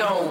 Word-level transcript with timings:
know 0.00 0.29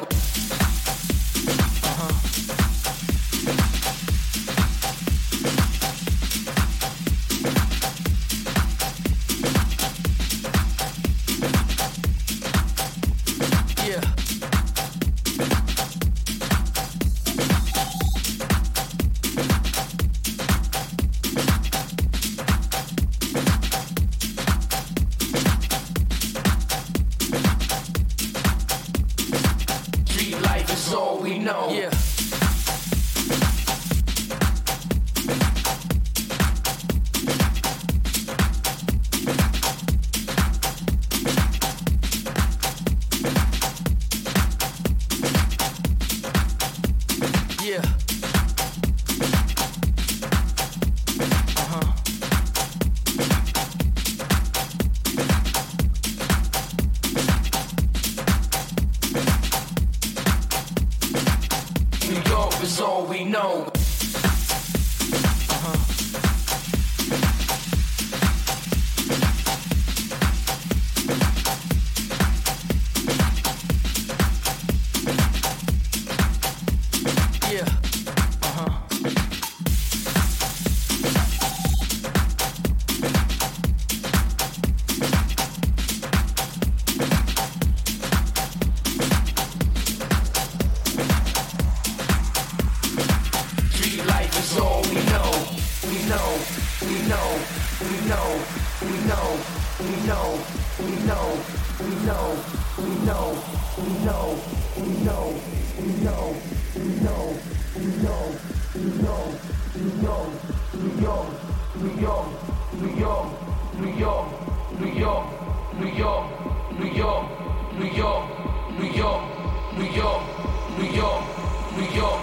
New 121.79 121.85
York, 121.95 122.19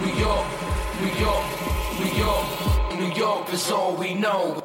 New 0.00 0.14
York, 0.14 0.46
New 0.98 1.12
York, 1.20 1.44
New 2.00 2.12
York, 2.16 2.98
New 2.98 3.12
York 3.14 3.52
is 3.52 3.70
all 3.70 3.94
we 3.96 4.14
know. 4.14 4.63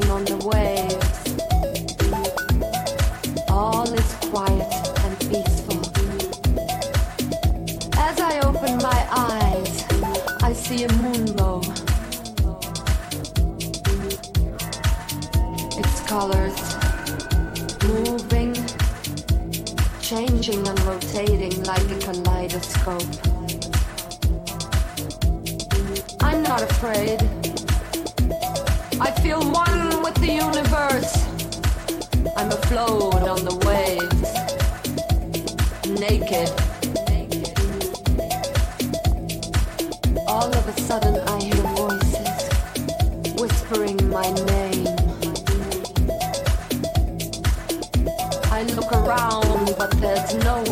on 0.00 0.24
the 0.24 0.38
waves. 0.48 0.96
All 3.50 3.92
is 3.92 4.14
quiet 4.30 4.72
and 5.04 5.18
peaceful. 5.28 5.80
As 7.98 8.18
I 8.18 8.40
open 8.40 8.78
my 8.78 9.06
eyes, 9.10 9.84
I 10.42 10.54
see 10.54 10.84
a 10.84 10.88
moonbow. 10.88 11.60
Its 15.78 16.00
colors 16.08 16.56
moving, 17.84 18.54
changing 20.00 20.66
and 20.66 20.80
rotating 20.84 21.62
like 21.64 21.90
a 21.90 21.98
kaleidoscope. 21.98 23.02
I'm 26.22 26.42
not 26.42 26.62
afraid. 26.62 27.20
I 28.98 29.10
feel 29.20 29.42
more 29.42 29.61
the 30.22 30.34
universe. 30.34 31.14
I'm 32.36 32.52
afloat 32.52 33.26
on 33.26 33.44
the 33.44 33.56
waves, 33.66 34.30
naked. 36.00 36.48
All 40.28 40.46
of 40.46 40.68
a 40.68 40.80
sudden, 40.80 41.16
I 41.28 41.42
hear 41.42 41.62
voices 41.74 42.38
whispering 43.40 43.98
my 44.08 44.28
name. 44.46 44.86
I 48.58 48.62
look 48.76 48.92
around, 48.92 49.74
but 49.76 49.90
there's 50.00 50.34
no 50.44 50.62
one. 50.68 50.71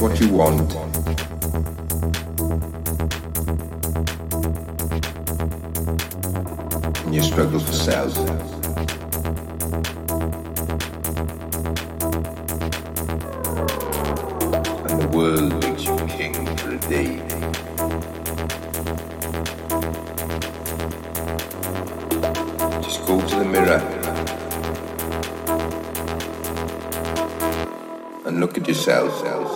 What 0.00 0.18
you 0.18 0.32
want. 0.32 0.74
And 7.04 7.14
you 7.14 7.22
struggle 7.22 7.60
for 7.60 7.72
self. 7.72 8.16
And 14.86 15.02
the 15.02 15.08
world 15.12 15.52
makes 15.62 15.84
you 15.84 15.96
king 16.06 16.56
for 16.56 16.70
a 16.70 16.78
day. 16.88 17.18
Just 22.80 23.06
go 23.06 23.20
to 23.20 23.36
the 23.36 23.44
mirror 23.44 23.80
and 28.24 28.40
look 28.40 28.56
at 28.56 28.66
yourself. 28.66 29.49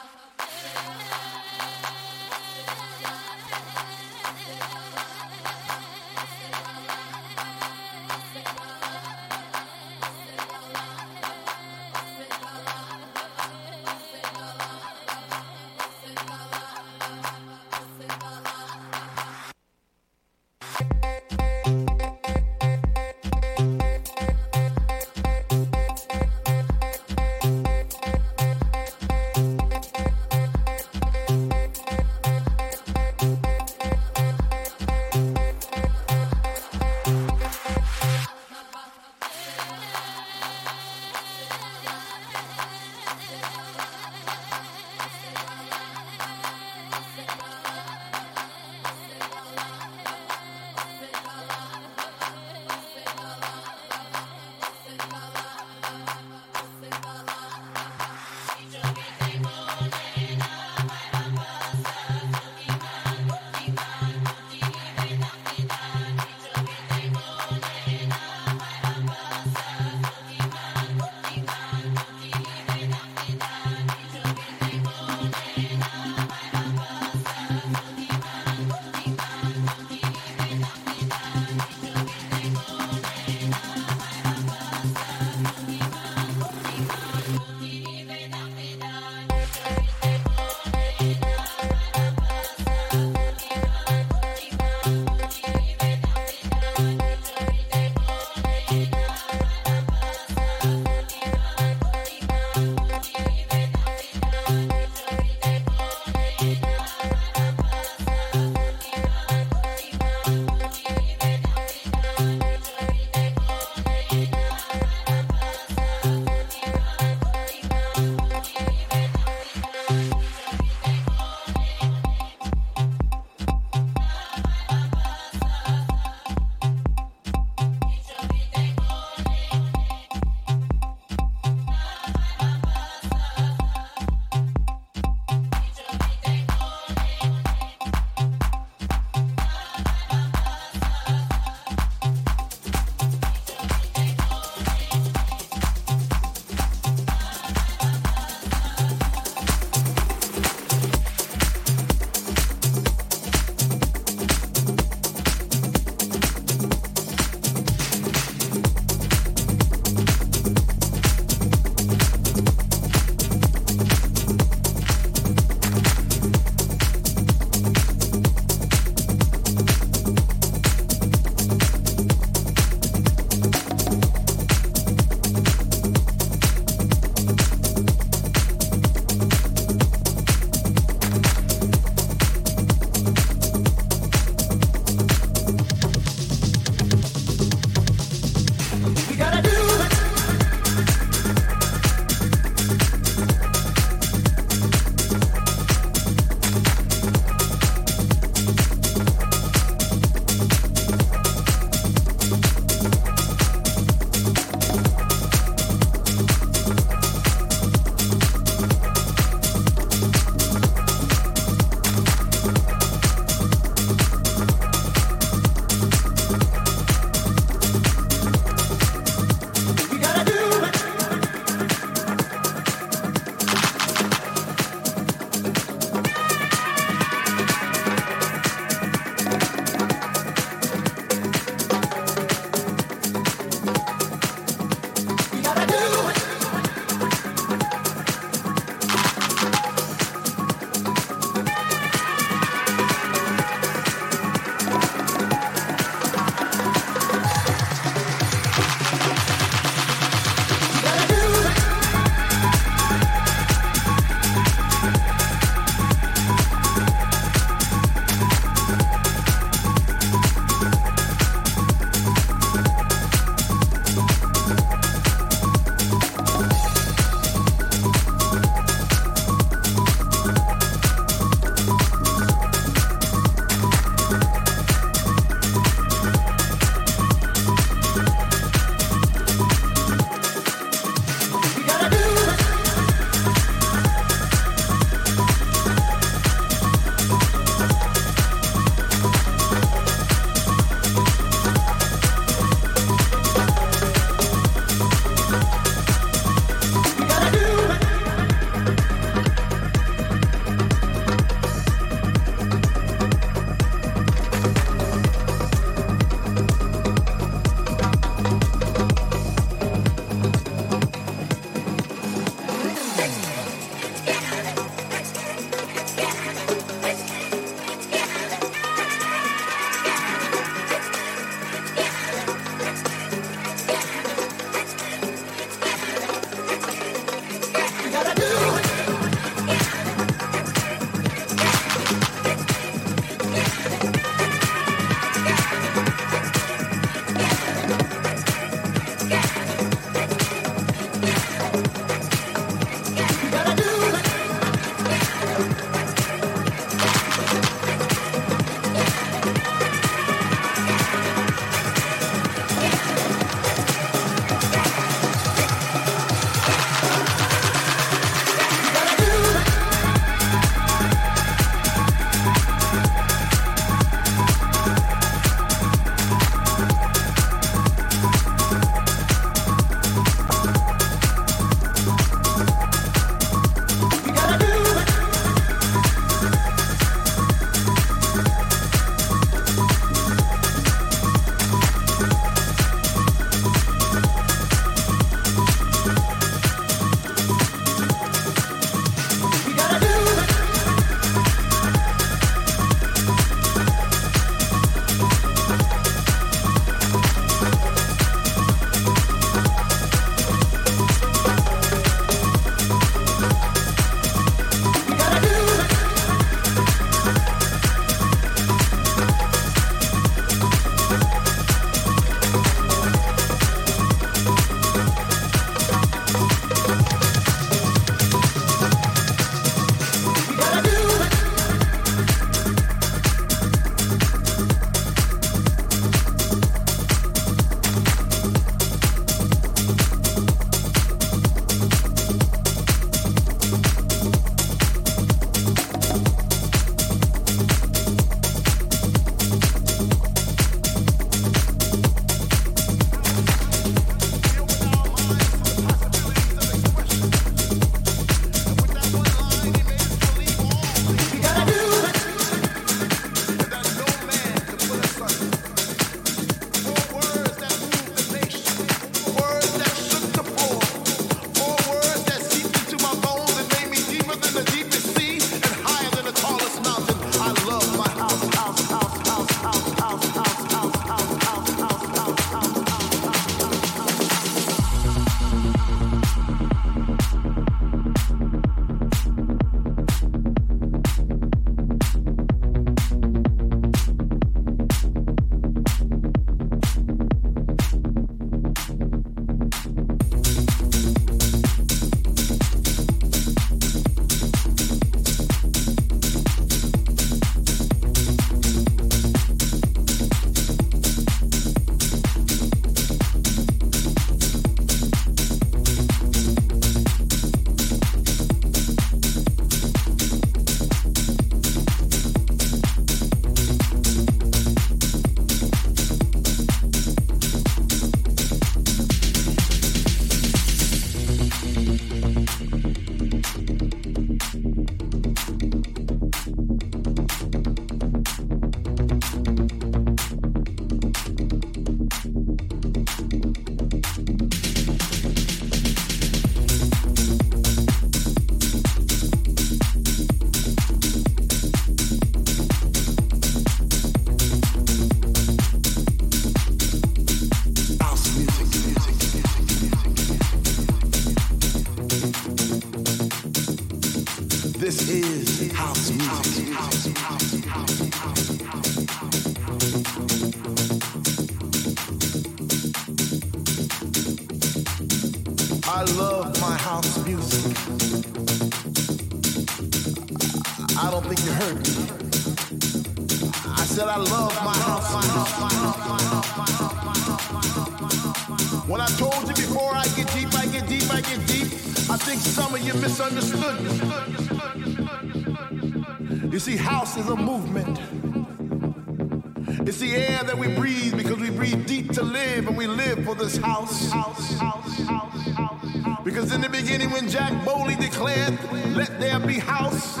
Jack 597.12 597.44
Bowley 597.44 597.76
declared, 597.76 598.38
Let 598.74 598.98
there 598.98 599.20
be 599.20 599.34
house, 599.34 600.00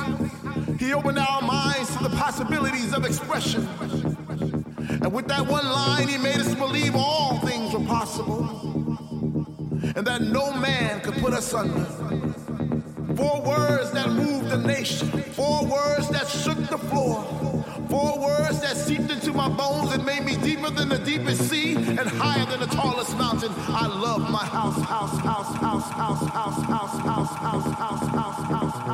he 0.78 0.94
opened 0.94 1.18
our 1.18 1.42
minds 1.42 1.94
to 1.98 2.04
the 2.04 2.16
possibilities 2.16 2.94
of 2.94 3.04
expression. 3.04 3.68
And 4.88 5.12
with 5.12 5.28
that 5.28 5.46
one 5.46 5.66
line, 5.66 6.08
he 6.08 6.16
made 6.16 6.36
us 6.36 6.54
believe 6.54 6.96
all 6.96 7.38
things 7.40 7.74
were 7.74 7.84
possible 7.84 8.48
and 9.94 10.06
that 10.06 10.22
no 10.22 10.54
man 10.54 11.00
could 11.02 11.16
put 11.16 11.34
us 11.34 11.52
under. 11.52 11.84
Four 13.14 13.42
words 13.42 13.90
that 13.90 14.08
moved 14.08 14.48
the 14.48 14.56
nation, 14.56 15.08
four 15.08 15.66
words 15.66 16.08
that 16.08 16.26
shook 16.28 16.56
the 16.70 16.78
floor, 16.78 17.22
four 17.90 18.18
words 18.18 18.60
that 18.62 18.74
seeped 18.74 19.10
into 19.10 19.34
my 19.34 19.50
bones 19.50 19.92
and 19.92 20.02
made 20.06 20.24
me 20.24 20.36
deeper 20.36 20.70
than 20.70 20.88
the 20.88 20.98
deepest 20.98 21.50
sea 21.50 21.74
and 21.74 22.00
higher 22.00 22.46
than 22.46 22.60
the 22.60 22.74
tallest 22.74 23.18
mountain. 23.18 23.52
I 23.68 23.86
love 23.86 24.30
my 24.30 24.46
house, 24.46 24.71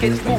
gets 0.00 0.24
moved. 0.24 0.37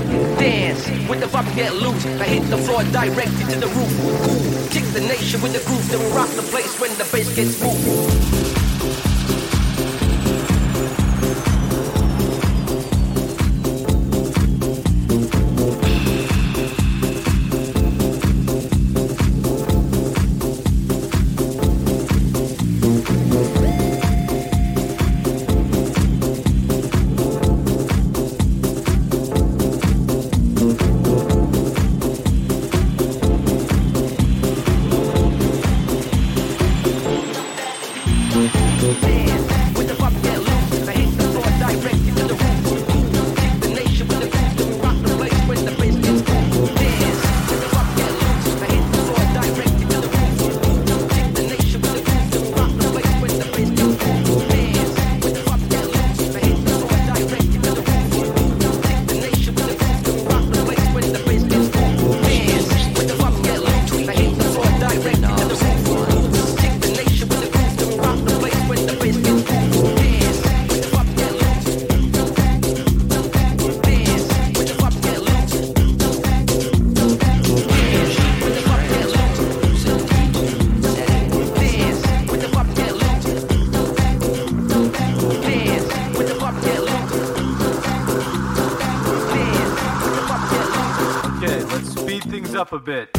Things 92.85 93.18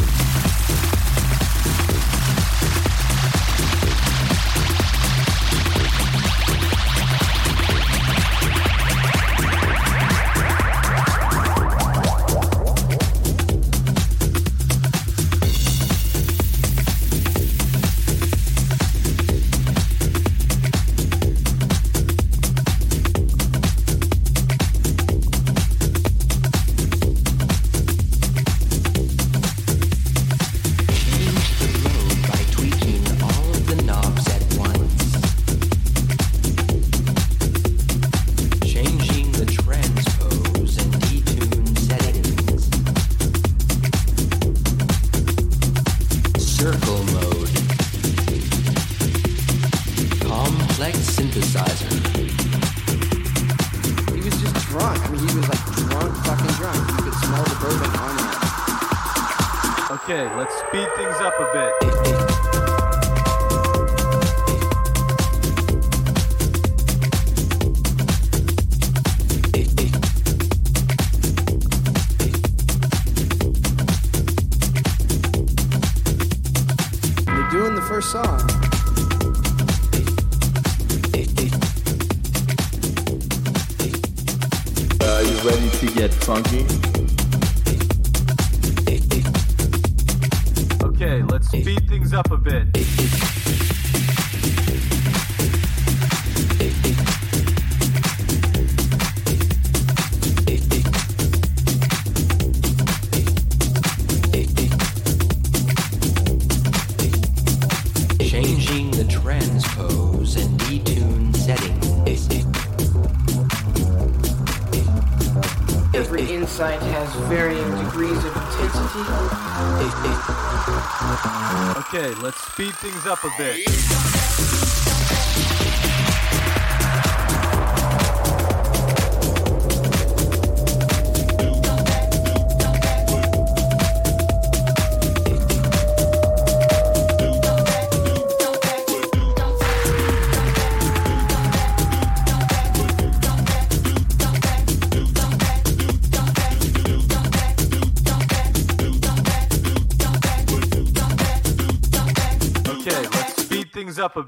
speed 122.73 122.93
things 122.93 123.07
up 123.07 123.25
a 123.25 123.31
bit. 123.37 124.00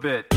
Bit. 0.03 0.32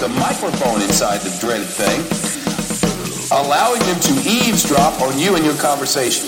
the 0.00 0.08
microphone 0.10 0.80
inside 0.80 1.20
the 1.22 1.36
dreaded 1.40 1.66
thing, 1.66 1.98
allowing 3.32 3.80
them 3.80 3.98
to 3.98 4.12
eavesdrop 4.30 5.00
on 5.02 5.18
you 5.18 5.34
and 5.34 5.44
your 5.44 5.56
conversation. 5.56 6.27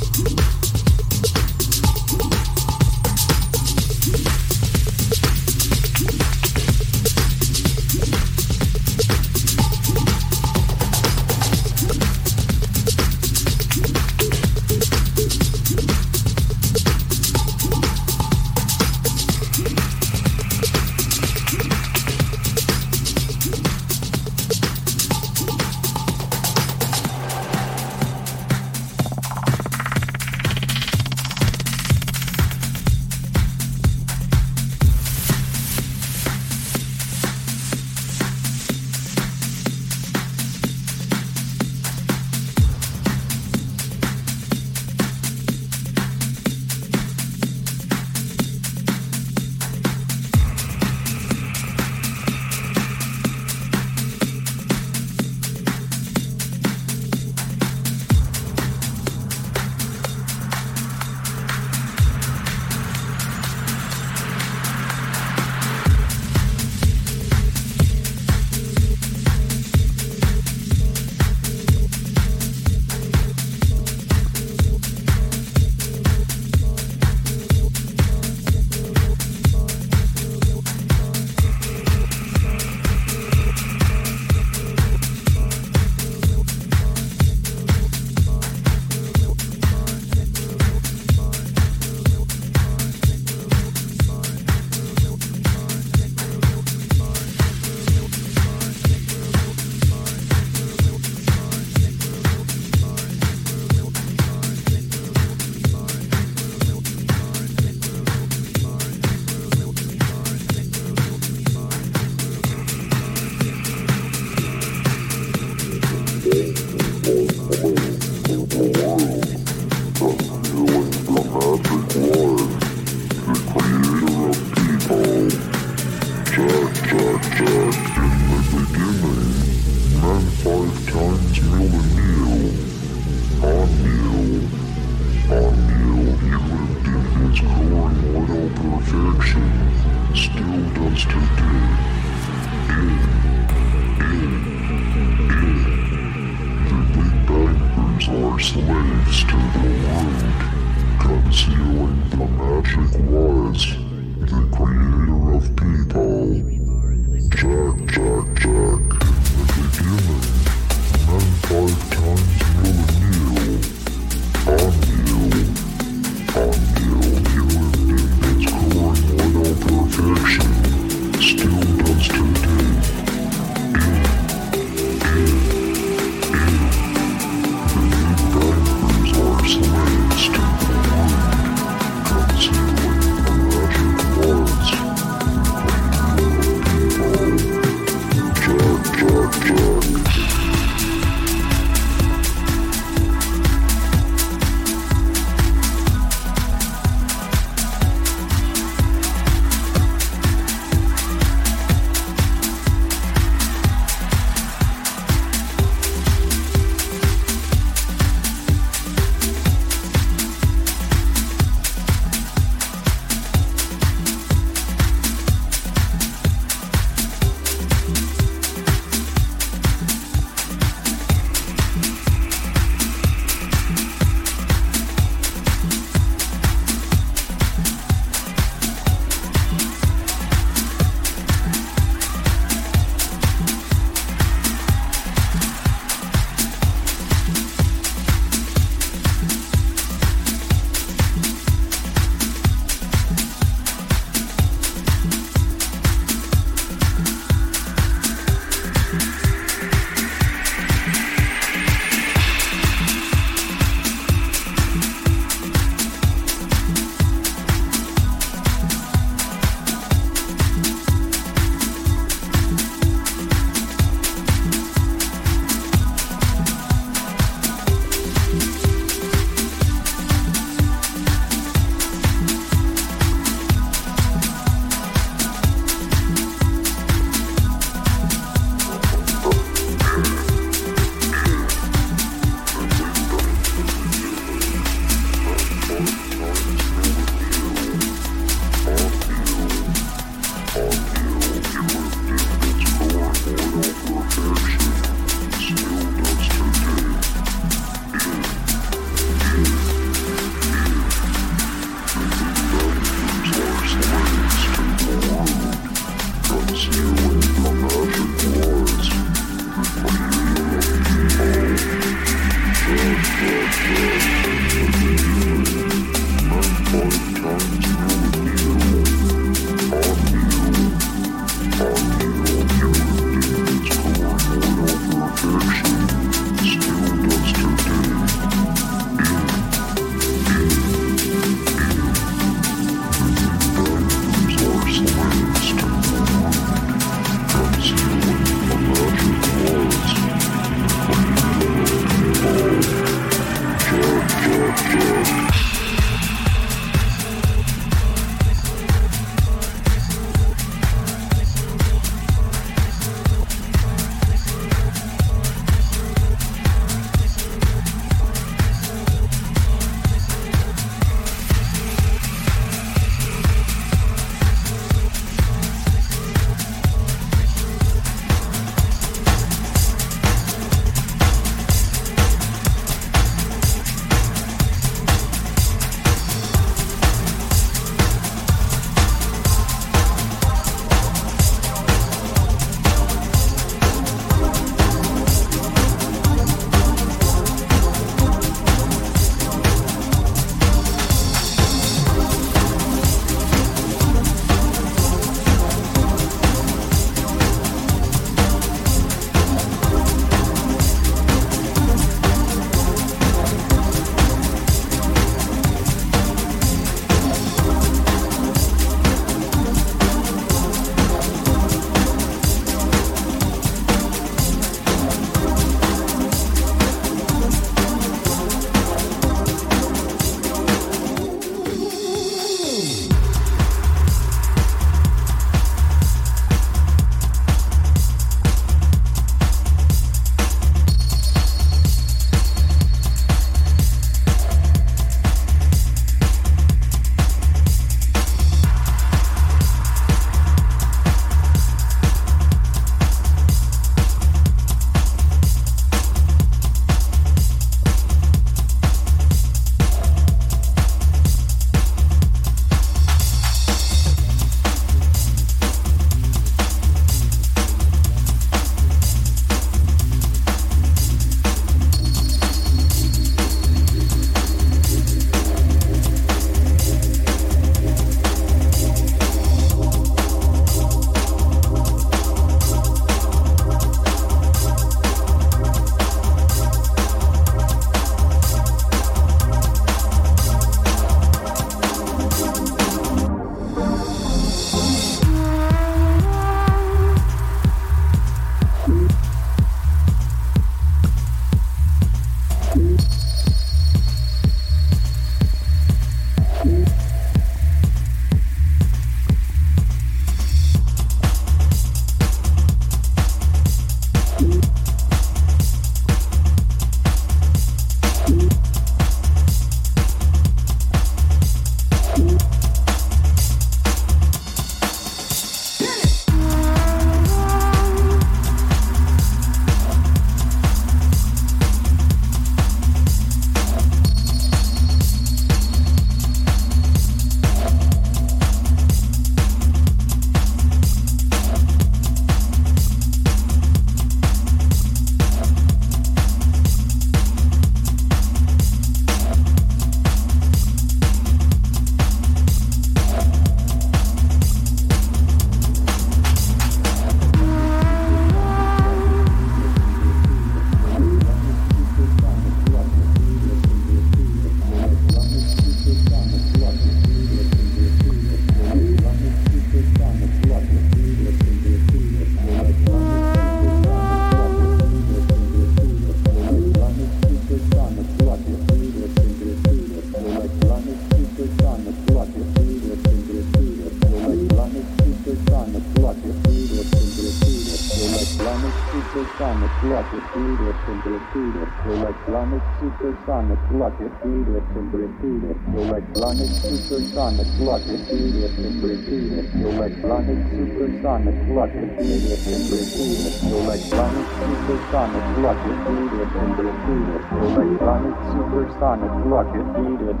Rocket, 579.70 580.04
and 580.14 580.40
repeat 580.84 581.36
it. 581.36 581.50
Electronic 581.64 582.42
supersonic 582.58 583.40
rocket, 583.50 583.92
and 584.02 584.28
repeat 584.74 585.24
it. 585.24 585.40
Electronic 585.60 586.30
supersonic 586.40 587.26
rocket, 587.38 587.80
beat 587.92 588.16
and 588.16 588.64
it. 588.64 589.28
Electronic 589.44 590.16
supersonic 590.32 591.14
rocket, 591.28 591.68
beat 591.76 592.00
and 592.00 592.48
it. 592.48 593.12
Electronic 593.28 594.06
supersonic 594.16 595.04
rocket, 595.20 595.58
beat 595.68 596.00
and 596.00 596.40
it. 596.40 597.04
Electronic 597.20 597.96
supersonic 598.08 598.92
rocket, 599.04 599.46
beat 599.52 599.84
and 599.84 600.00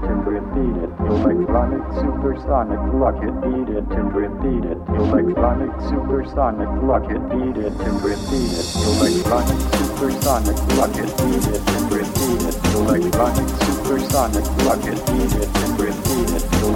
it. 0.80 0.90
Electronic 1.04 1.84
supersonic 2.00 2.80
rocket, 2.96 3.34
beat 3.44 3.68
and 3.68 4.00
it. 4.64 4.80
Electronic 4.96 5.72
supersonic 5.92 6.70
rocket, 6.88 7.20
beat 7.30 7.56
and 7.60 8.00
it. 8.00 8.64
Electronic 8.88 9.60
supersonic 9.76 10.56
rocket, 10.72 11.12
beat 11.20 11.44
and 11.44 11.92
it. 11.92 12.56
Electronic 12.80 13.48
supersonic 13.60 14.46
rocket, 14.64 14.98
beat 15.06 15.49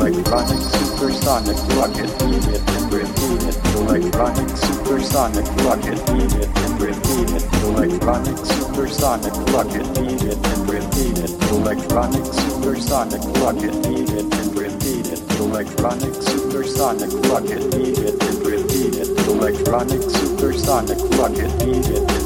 Electronic 0.04 0.60
supersonic 0.60 1.56
rocket, 1.76 2.10
beat 2.18 2.46
it 2.48 2.62
and 2.70 2.92
repeat 2.92 3.42
it. 3.48 3.56
Electronic 3.76 4.48
supersonic 4.56 5.46
rocket, 5.64 5.98
beat 6.06 6.34
it 6.34 6.48
and 6.58 6.80
repeat 6.80 7.30
it. 7.30 7.44
Electronic 7.64 8.36
supersonic 8.38 9.32
rocket, 9.52 9.86
beat 9.94 10.22
it 10.22 10.38
and 10.46 10.70
repeat 10.70 11.18
it. 11.18 11.30
Electronic 11.52 12.24
supersonic 12.26 13.22
rocket, 13.40 13.72
beat 13.84 14.12
it 14.12 14.34
and 14.34 14.58
repeat 14.58 15.06
it. 15.08 15.20
Electronic 15.40 16.14
supersonic 16.14 17.12
rocket, 17.30 17.62
beat 17.72 17.98
it 17.98 18.22
and 18.22 18.46
repeat 18.46 18.96
it. 18.96 19.08
Electronic 19.28 20.02
supersonic 20.02 20.98
rocket, 21.18 21.50
beat 21.60 22.23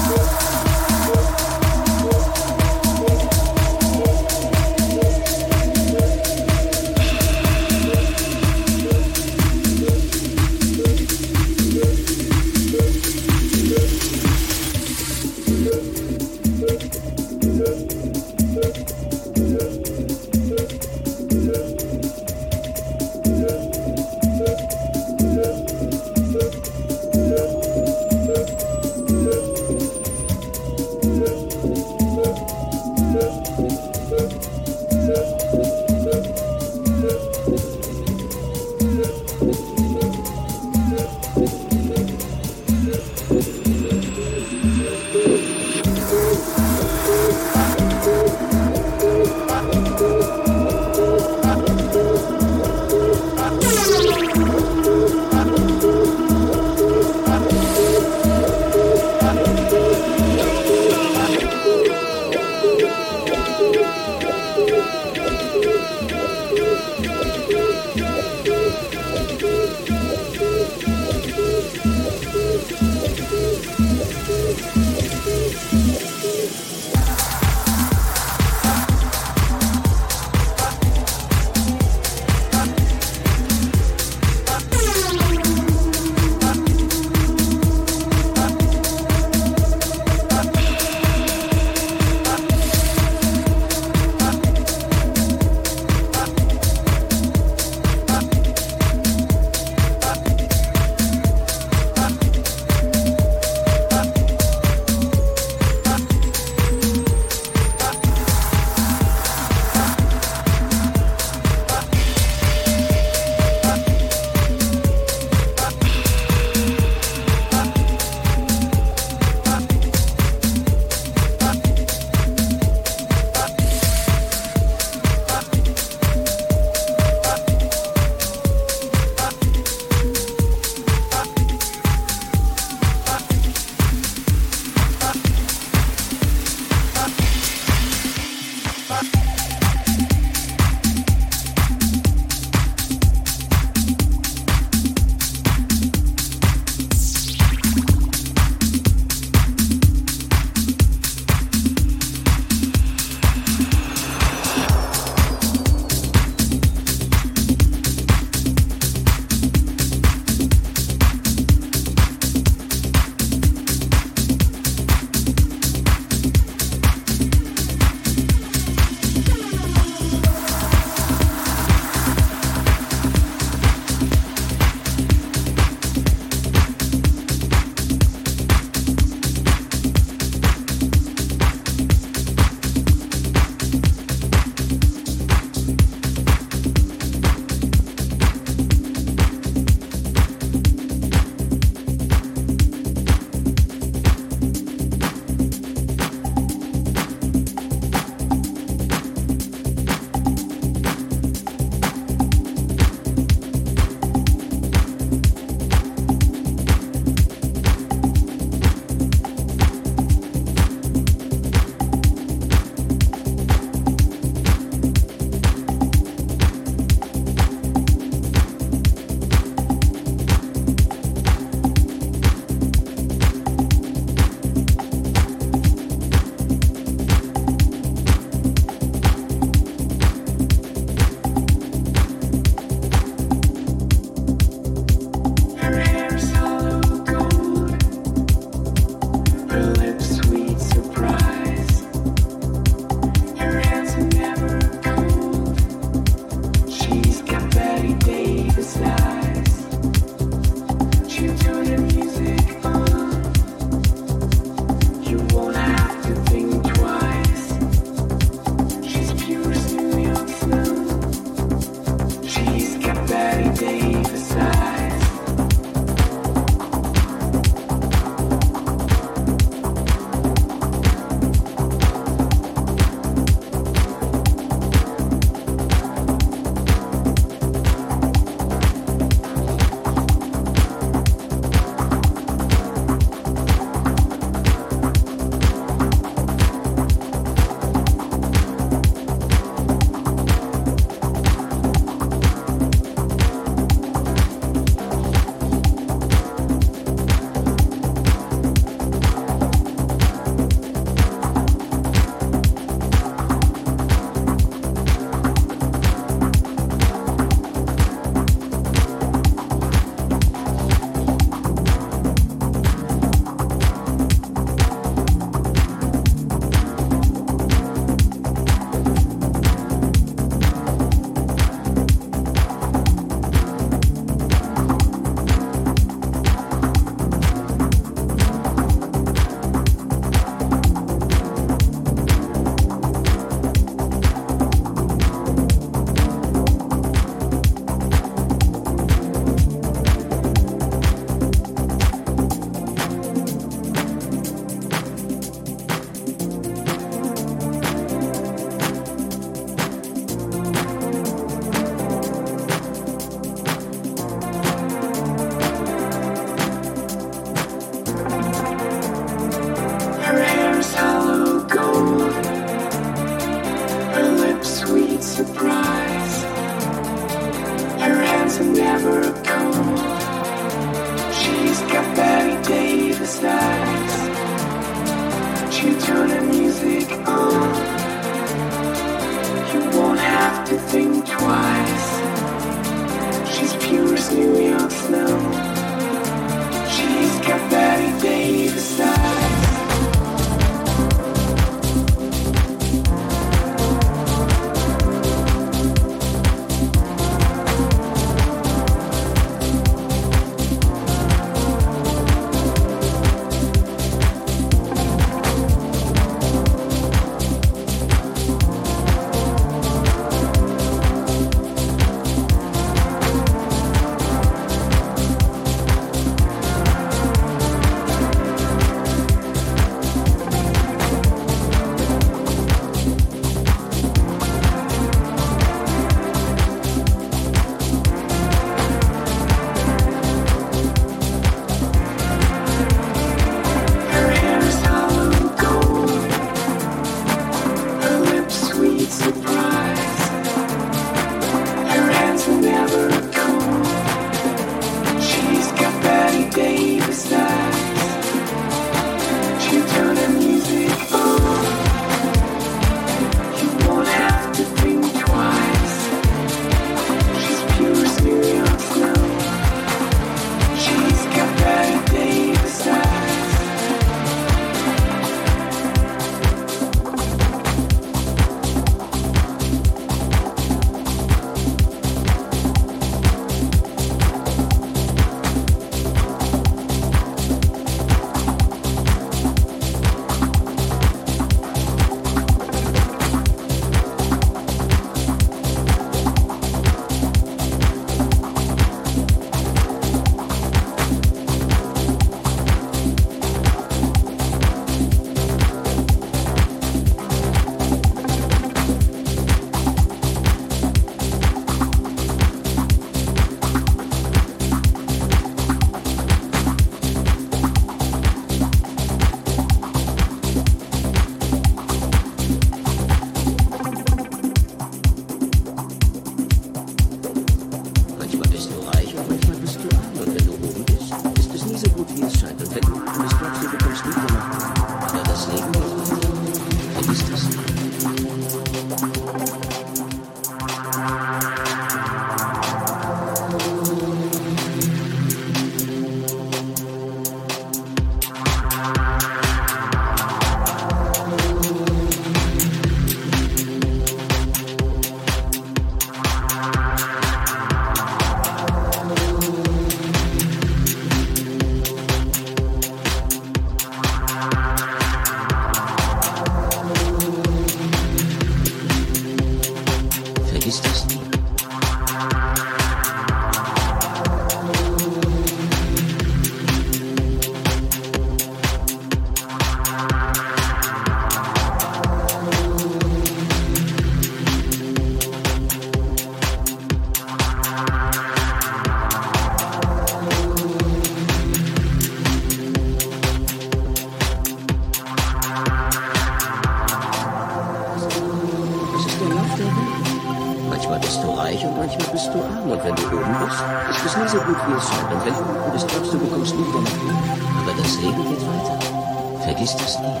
Vergiss 599.23 599.55
das 599.55 599.79
nie. 599.79 600.00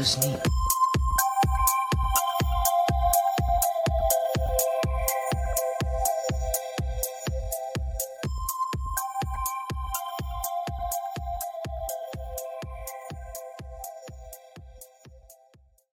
Bist, 0.00 0.24
ist 0.24 0.49